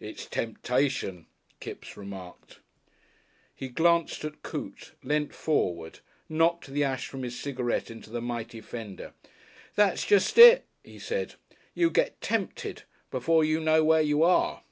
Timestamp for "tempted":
12.20-12.82